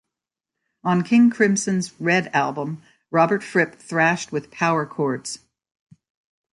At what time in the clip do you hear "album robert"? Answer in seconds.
2.33-3.43